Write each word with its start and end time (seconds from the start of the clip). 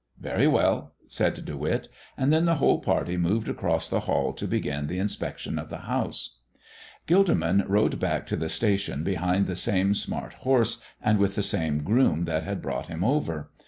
"Very 0.19 0.47
well," 0.47 0.95
said 1.07 1.35
De 1.45 1.55
Witt. 1.55 1.87
And 2.17 2.33
then 2.33 2.45
the 2.45 2.55
whole 2.55 2.79
party 2.79 3.17
moved 3.17 3.47
across 3.47 3.87
the 3.87 3.99
hall 4.09 4.33
to 4.33 4.47
begin 4.47 4.87
the 4.87 4.97
inspection 4.97 5.59
of 5.59 5.69
the 5.69 5.81
house. 5.85 6.39
Gilderman 7.07 7.63
rode 7.69 7.99
back 7.99 8.25
to 8.25 8.35
the 8.35 8.49
station 8.49 9.03
behind 9.03 9.45
the 9.45 9.55
same 9.55 9.93
smart 9.93 10.33
horse, 10.41 10.81
and 11.03 11.19
with 11.19 11.35
the 11.35 11.43
same 11.43 11.83
groom 11.83 12.25
that 12.25 12.41
had 12.43 12.63
brought 12.63 12.87
him 12.87 13.03
over. 13.03 13.51